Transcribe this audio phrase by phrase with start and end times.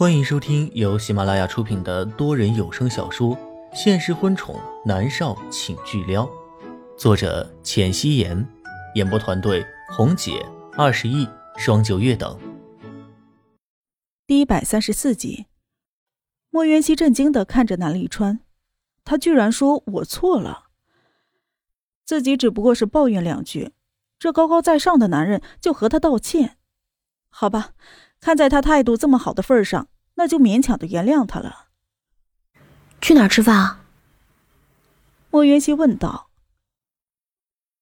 [0.00, 3.36] 欢迎收听由喜马拉雅出品的多人有声小说
[3.74, 6.24] 《现实婚宠男少请巨撩》，
[6.96, 8.48] 作者：浅汐颜，
[8.94, 10.42] 演播团队：红姐、
[10.72, 11.28] 二十亿、
[11.58, 12.34] 双九月等。
[14.26, 15.44] 第一百三十四集，
[16.48, 18.40] 莫渊熙震惊的看着南离川，
[19.04, 20.68] 他居然说我错了，
[22.06, 23.72] 自己只不过是抱怨两句，
[24.18, 26.56] 这高高在上的男人就和他道歉，
[27.30, 27.72] 好吧。
[28.20, 31.68] 看在他态度这么好的份上，那就勉强的原谅他了。
[33.00, 33.86] 去哪儿吃饭啊？
[35.30, 36.30] 莫云熙问道。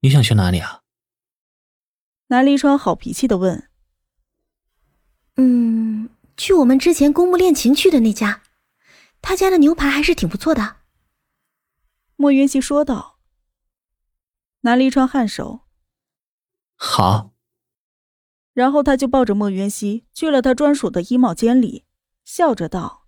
[0.00, 0.80] 你想去哪里啊？
[2.28, 3.68] 南离川好脾气的问。
[5.36, 8.42] 嗯，去我们之前公墓恋情去的那家，
[9.20, 10.76] 他家的牛排还是挺不错的。
[12.16, 13.18] 莫云熙说道。
[14.62, 15.60] 南离川颔首。
[16.76, 17.31] 好。
[18.52, 21.84] 然后他就抱着莫云熙去了他专属的衣帽间里，
[22.24, 23.06] 笑着道：“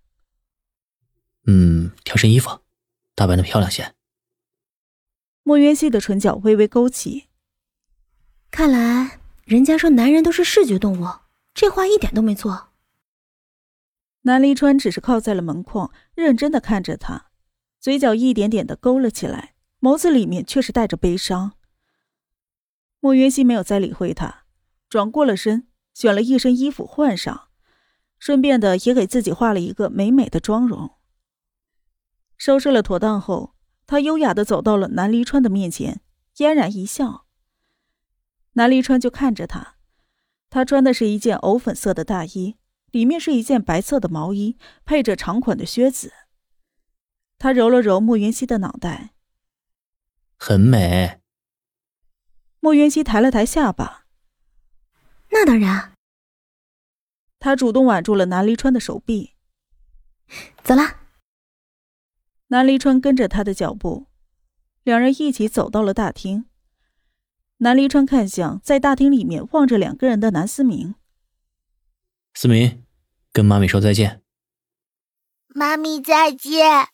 [1.45, 2.61] 嗯，挑身衣服，
[3.13, 3.93] 打扮的漂亮些。”
[5.43, 7.25] 莫云熙的唇角微微勾起。
[8.49, 11.07] 看来人家说男人都是视觉动物，
[11.53, 12.69] 这话一点都没错。
[14.21, 17.29] 南离川只是靠在了门框，认真的看着他，
[17.79, 21.51] 嘴角一点点的勾了起来，眸子里面却是带着悲伤。
[22.99, 24.44] 莫云熙没有再理会他。
[24.89, 27.49] 转过了身，选了一身衣服换上，
[28.19, 30.91] 顺便的也给自己画了一个美美的妆容。
[32.37, 33.55] 收拾了妥当后，
[33.87, 36.01] 他优雅的走到了南离川的面前，
[36.35, 37.25] 嫣然一笑。
[38.53, 39.77] 南离川就看着他，
[40.49, 42.57] 他穿的是一件藕粉色的大衣，
[42.91, 46.13] 里面是一件白色的毛衣，配着长款的靴子。
[47.37, 49.13] 他揉了揉莫云熙的脑袋，
[50.37, 51.19] 很美。
[52.61, 54.04] 莫云熙抬了抬下巴。
[55.37, 55.91] 那当然。
[57.39, 59.33] 他主动挽住了南离川的手臂。
[60.63, 61.01] 走了。
[62.47, 64.07] 南离川跟着他的脚步，
[64.83, 66.45] 两人一起走到了大厅。
[67.57, 70.95] 南离川看向在大厅里面望着两个人的南思明。
[72.33, 72.85] 思明，
[73.33, 74.23] 跟妈咪说再见。
[75.47, 76.87] 妈咪再见。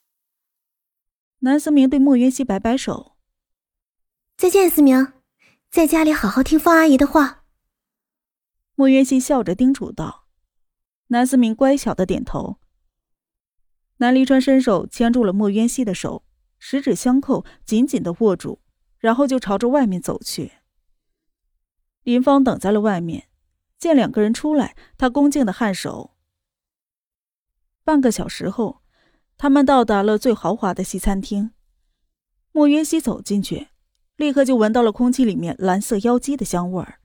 [1.40, 3.16] 南思明对莫云熙摆摆手。
[4.36, 5.14] 再见，思明，
[5.70, 7.41] 在家里好好听方阿姨的话。
[8.76, 10.26] 莫渊熙笑着叮嘱道
[11.08, 12.58] ：“南思明乖巧的点头。”
[13.98, 16.24] 南离川伸手牵住了莫渊熙的手，
[16.58, 18.62] 十指相扣，紧紧的握住，
[18.98, 20.54] 然后就朝着外面走去。
[22.04, 23.28] 林芳等在了外面，
[23.78, 26.16] 见两个人出来，他恭敬的颔首。
[27.84, 28.82] 半个小时后，
[29.38, 31.52] 他们到达了最豪华的西餐厅。
[32.52, 33.68] 莫渊熙走进去，
[34.16, 37.01] 立刻就闻到了空气里面蓝色妖姬的香味儿。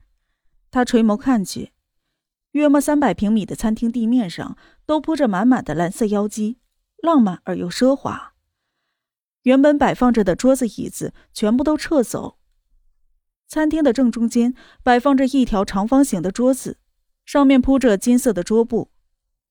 [0.69, 1.71] 他垂眸看去，
[2.51, 6.59] 约莫三百平米的餐厅地面上都铺着满满的蓝色妖姬，
[7.01, 8.33] 浪漫而又奢华。
[9.43, 12.37] 原本摆放着的桌子椅子全部都撤走，
[13.47, 16.79] 餐厅的正中间摆放着一条长方形的桌子，
[17.25, 18.91] 上面铺着金色的桌布，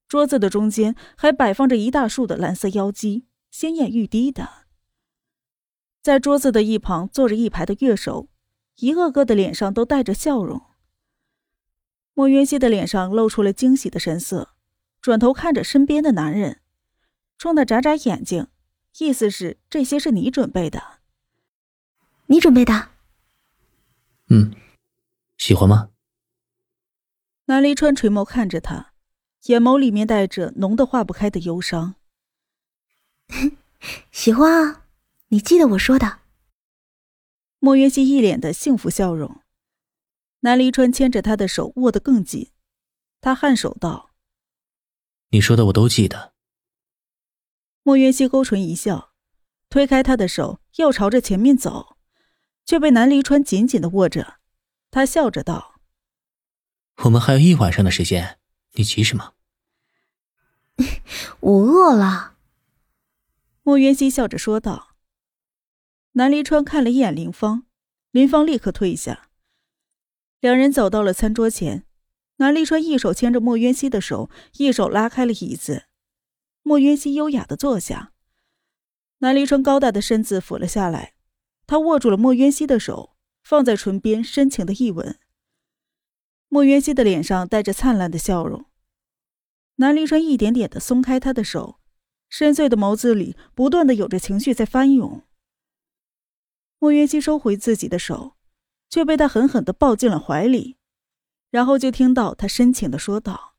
[0.06, 4.48] 桌子的中间还摆放着一大束的蓝色妖姬，鲜艳欲滴的。
[6.02, 8.28] 在桌子的一旁坐着一排的乐手，
[8.76, 10.60] 一个个的脸上都带着笑容。
[12.18, 14.54] 莫云熙的脸上露出了惊喜的神色，
[15.02, 16.62] 转头看着身边的男人，
[17.36, 18.46] 冲他眨眨眼睛，
[18.96, 21.00] 意思是这些是你准备的。
[22.28, 22.88] 你准备的？
[24.30, 24.50] 嗯，
[25.36, 25.90] 喜欢吗？
[27.44, 28.94] 南离川垂眸看着他，
[29.42, 31.96] 眼眸里面带着浓的化不开的忧伤。
[34.10, 34.86] 喜欢啊，
[35.28, 36.20] 你记得我说的。
[37.58, 39.42] 莫云熙一脸的幸福笑容。
[40.46, 42.52] 南离川牵着他的手握得更紧，
[43.20, 44.12] 他颔首道
[45.30, 46.34] ：“你说的我都记得。”
[47.82, 49.12] 莫渊熙勾唇一笑，
[49.68, 51.96] 推开他的手，要朝着前面走，
[52.64, 54.36] 却被南离川紧紧的握着。
[54.92, 55.80] 他笑着道
[57.02, 58.38] ：“我们还有一晚上的时间，
[58.74, 59.34] 你急什么？”
[61.40, 62.36] 我饿了。
[63.64, 64.94] 莫渊熙笑着说道。
[66.12, 67.66] 南离川看了一眼林芳，
[68.12, 69.24] 林芳立刻退下。
[70.46, 71.84] 两人走到了餐桌前，
[72.36, 75.86] 南立川一手牵着莫渊熙的手，一手拉开了椅子。
[76.62, 78.12] 莫渊熙优雅的坐下，
[79.18, 81.14] 南立川高大的身子俯了下来，
[81.66, 85.18] 他握住了莫渊熙的手，放在唇边，深情的一吻。
[86.48, 88.66] 莫渊熙的脸上带着灿烂的笑容，
[89.78, 91.80] 南立川一点点的松开他的手，
[92.28, 95.24] 深邃的眸子里不断的有着情绪在翻涌。
[96.78, 98.35] 莫渊熙收回自己的手。
[98.88, 100.76] 却被他狠狠的抱进了怀里，
[101.50, 103.54] 然后就听到他深情的说道：“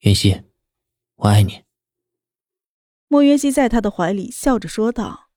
[0.00, 0.42] 云溪，
[1.16, 1.64] 我爱你。”
[3.08, 5.28] 莫云溪在他的怀里笑着说道：“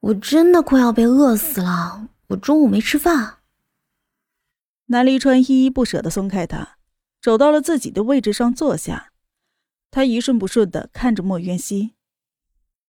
[0.00, 3.38] 我真的快要被饿死了，我中午没吃饭。”
[4.86, 6.78] 南离川依依不舍的松开他，
[7.20, 9.12] 走到了自己的位置上坐下。
[9.90, 11.94] 他一顺不顺的看着莫云溪。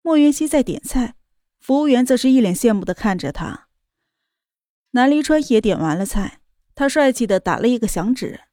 [0.00, 1.14] 莫云溪在点菜，
[1.61, 3.66] 服务员则是一脸羡慕的看着他。
[4.97, 6.41] 南离川也点完了菜，
[6.75, 8.45] 他帅气的打了一个响指，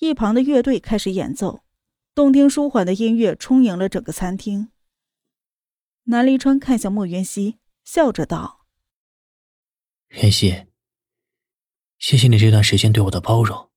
[0.00, 1.62] 一旁的乐队开始演奏，
[2.16, 4.72] 动听舒缓的音乐充盈了整个餐厅。
[6.06, 8.66] 南离川看向莫云溪，笑着道
[10.20, 10.66] ：“渊熙。”
[12.00, 13.70] 谢谢你这段时间对我的包容，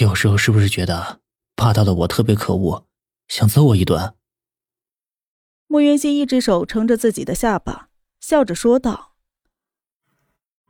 [0.00, 1.20] 有时候是不是觉得
[1.54, 2.88] 霸道的我特别可恶，
[3.28, 4.16] 想揍我一顿？
[5.68, 9.05] 莫云溪一只手撑着自己的下巴，笑着说道：“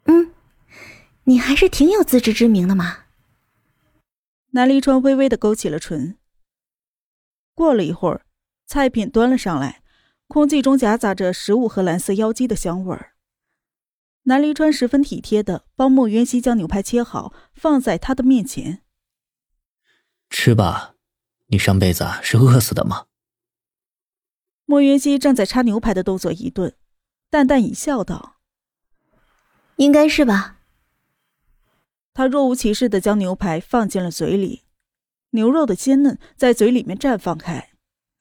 [0.06, 0.32] 嗯，
[1.24, 3.04] 你还是挺有自知之明的嘛。”
[4.52, 6.18] 南离川微微的勾起了唇。
[7.54, 8.26] 过了一会儿，
[8.66, 9.82] 菜品端了上来，
[10.28, 13.12] 空气中夹杂着食物和蓝色妖姬的香味儿。
[14.22, 18.82] 南离川十分体贴的帮莫渊熙将牛排切好，放在他的面前。
[20.28, 20.96] 吃吧，
[21.46, 23.06] 你上辈子是饿死的吗？
[24.64, 26.74] 莫云熙正在插牛排的动作一顿，
[27.30, 28.35] 淡淡一笑，道
[29.76, 30.60] ：“应该是吧。”
[32.12, 34.64] 他若无其事的将牛排放进了嘴里，
[35.30, 37.72] 牛肉的鲜嫩在嘴里面绽放开，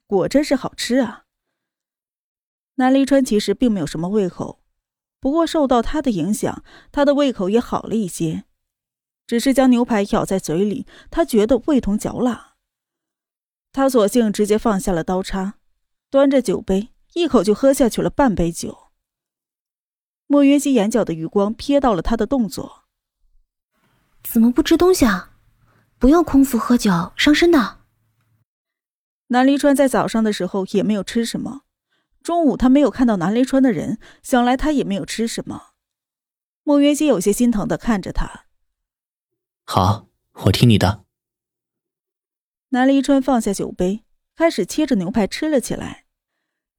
[0.05, 1.23] 果真是好吃啊。
[2.75, 4.61] 南离川其实并没有什么胃口。
[5.21, 8.43] 不过受到他的影响，他的胃口也好了一些。
[9.25, 12.55] 只是将牛排咬在嘴里，他觉得味同嚼蜡。
[13.71, 15.55] 他索性直接放下了刀叉，
[16.11, 18.84] 端着酒杯，一口就喝下去了半杯酒。
[20.27, 22.85] 莫云熙眼角的余光瞥到了他的动作，
[24.23, 25.33] 怎么不吃东西啊？
[25.97, 27.79] 不要空腹喝酒，伤身的。
[29.27, 31.61] 南离川在早上的时候也没有吃什么。
[32.21, 35.73] 中午他没有看到南离川的人，想来他也没有吃什么。
[36.63, 38.45] 莫云熙有些心疼的看着他。
[39.63, 41.05] 好，我听你的。
[42.69, 44.03] 南离川放下酒杯，
[44.35, 46.05] 开始切着牛排吃了起来。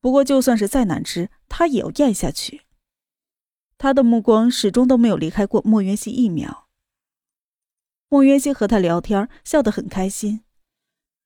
[0.00, 2.65] 不过就算是再难吃，他也要咽下去。
[3.78, 6.68] 他的目光始终都没有离开过莫元熙一秒。
[8.08, 10.44] 莫元熙和他聊天，笑得很开心，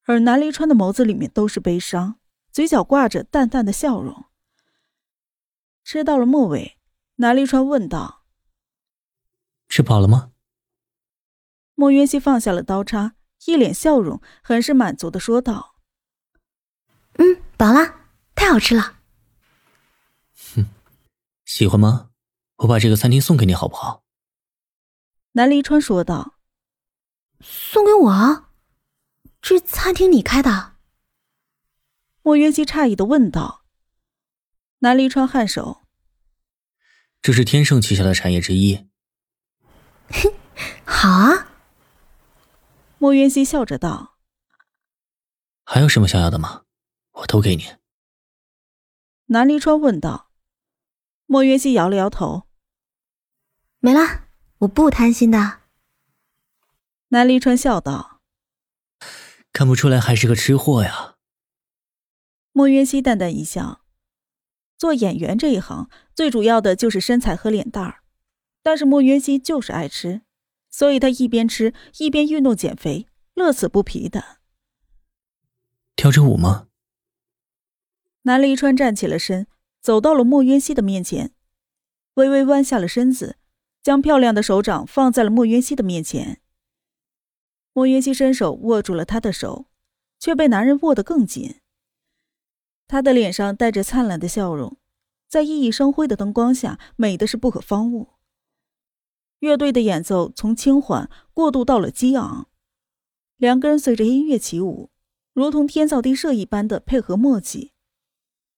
[0.05, 2.19] 而南离川的眸子里面都是悲伤。
[2.51, 4.25] 嘴角挂着淡淡的笑容。
[5.85, 6.79] 吃到了末尾，
[7.17, 8.25] 南离川问道
[9.69, 10.33] ：“吃饱了吗？”
[11.77, 13.15] 莫元熙放下了刀叉，
[13.47, 15.77] 一脸笑容，很是满足的说道
[17.19, 18.99] ：“嗯，饱了，太好吃了。
[20.57, 20.67] ”“哼，
[21.45, 22.10] 喜欢吗？
[22.61, 24.05] 我把这个餐厅送给你，好不好？”
[25.33, 26.39] 南离川说道。
[27.41, 28.51] “送给我？
[29.41, 30.77] 这餐厅你开的？”
[32.23, 33.65] 莫云熙诧异的问道
[34.81, 35.83] ：“南离川颔首，
[37.23, 38.89] 这是天盛旗下的产业之一。
[40.85, 41.49] ”“好啊。”
[42.99, 44.19] 莫云熙笑着道。
[45.65, 46.65] “还有什么想要的吗？
[47.13, 47.77] 我都给你。”
[49.33, 50.31] 南离川问道。
[51.25, 52.49] 莫云熙摇了摇头
[53.81, 54.29] ：“没了，
[54.59, 55.61] 我不贪心的。”
[57.09, 58.21] 南离川笑道
[59.53, 61.17] ：“看不出来还是个吃货呀。”
[62.53, 63.85] 莫云熙淡淡一笑，
[64.77, 68.03] 做演员这一行最主要的就是身材和脸蛋儿，
[68.63, 70.23] 但是莫云熙就是爱吃，
[70.69, 74.39] 所以他一边吃一边运动减肥，乐此不疲的。
[75.97, 76.69] 跳支舞吗？
[78.23, 79.47] 南离川站起了身，
[79.81, 81.35] 走到了莫云熙的面前，
[82.15, 83.39] 微微弯下了身子，
[83.83, 86.41] 将漂亮的手掌放在了莫云熙的面前。
[87.73, 89.67] 莫云熙伸手握住了他的手，
[90.19, 91.61] 却被男人握得更紧。
[92.89, 94.77] 他的脸上带着灿烂的笑容，
[95.29, 98.15] 在熠熠生辉的灯光下，美的是不可方物。
[99.39, 102.49] 乐队的演奏从轻缓过渡到了激昂，
[103.37, 104.91] 两个人随着音乐起舞，
[105.33, 107.73] 如同天造地设一般的配合默契。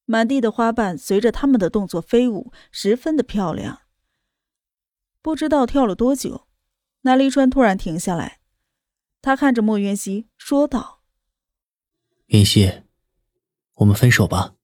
[0.06, 3.82] 满地的花瓣随着他们的动作飞舞，十分的漂亮。
[5.22, 6.48] 不知道跳了多久，
[7.02, 8.40] 南离川突然停下来，
[9.22, 11.02] 他看着莫云熙说道
[12.26, 12.82] ：“云溪。”
[13.76, 14.56] 我们分手吧。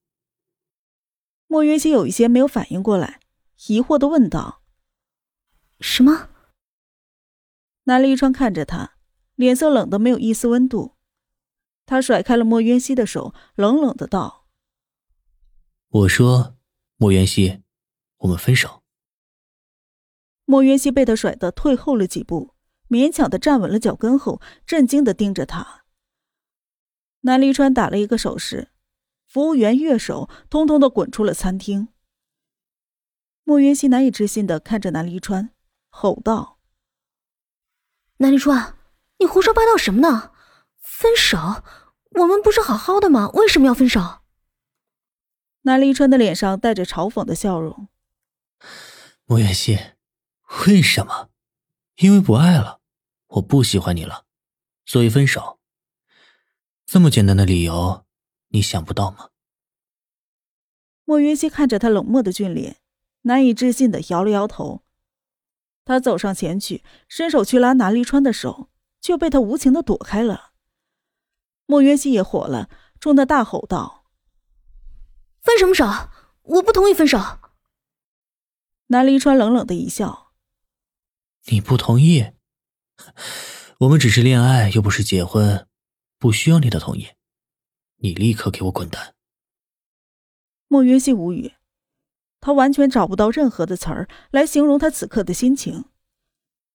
[1.47, 3.21] 莫云熙有一些没有反应过来，
[3.69, 4.63] 疑惑的问道
[5.81, 6.29] ：“什么？”
[7.85, 8.97] 南离川看着他，
[9.37, 10.97] 脸色冷的没有一丝温度。
[11.87, 14.47] 他甩开了莫云熙的手，冷冷的道
[15.89, 16.59] ：“我说，
[16.97, 17.63] 莫云熙，
[18.19, 18.83] 我们分手。”
[20.51, 22.55] 莫云熙被他甩得退后了几步，
[22.89, 25.85] 勉强的站稳了脚跟后，震惊的盯着他。
[27.21, 28.71] 南离川打了一个手势，
[29.27, 31.89] 服务员乐手通通的滚出了餐厅。
[33.45, 35.51] 莫云熙难以置信的看着南离川，
[35.91, 36.59] 吼道
[38.17, 38.79] ：“南离川，
[39.19, 40.33] 你胡说八道什么呢？
[40.81, 41.63] 分手？
[42.13, 43.29] 我们不是好好的吗？
[43.35, 44.21] 为什么要分手？”
[45.69, 47.89] 南离川的脸上带着嘲讽的笑容。
[49.27, 49.79] 莫云熙，
[50.67, 51.31] 为什么？
[51.97, 52.81] 因为不爱了，
[53.27, 54.25] 我不喜欢你了，
[54.85, 55.59] 所以分手。
[56.87, 58.05] 这么简单的理由，
[58.49, 59.31] 你想不到吗？
[61.05, 62.79] 莫云熙看着他冷漠的俊脸。
[63.23, 64.85] 难以置信的摇了摇头，
[65.85, 70.53] 他走上前去，伸手去拉南离川的手，却被他无情的躲开了。
[71.67, 74.07] 莫云熙也火了，冲他大吼道
[75.43, 75.85] ：“分什么手？
[76.43, 77.19] 我不同意分手！”
[78.87, 80.28] 南离川冷冷的一笑
[81.47, 82.33] ：“你不同意？
[83.79, 85.67] 我们只是恋爱，又不是结婚，
[86.19, 87.09] 不需要你的同意。
[87.97, 89.15] 你立刻给我滚蛋！”
[90.69, 91.55] 莫云熙无语。
[92.41, 95.87] 他完全找不到任何的词儿来形容他此刻的心情，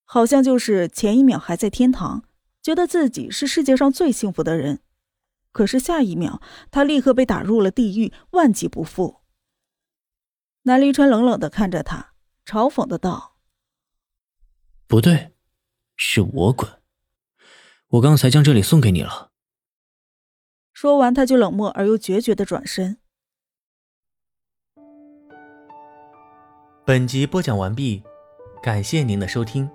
[0.04, 2.26] 好像就是前一秒还在天堂，
[2.62, 4.82] 觉得自己是世界上最幸福的人，
[5.54, 9.22] 可是下一秒他立刻被打入了地狱，万劫不复。
[10.64, 12.14] 南离川冷冷的看着他，
[12.46, 13.33] 嘲讽的道
[14.94, 15.32] ：“不对，
[15.96, 16.70] 是我滚，
[17.88, 19.32] 我刚才将这里送给你了。”
[20.72, 23.00] 说完，他就冷漠而又决绝的转身。
[26.86, 28.04] 本集播讲完毕，
[28.62, 29.68] 感谢您的收听。